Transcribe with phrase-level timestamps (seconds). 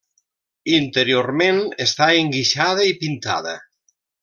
[0.77, 3.57] Interiorment està enguixada i pintada.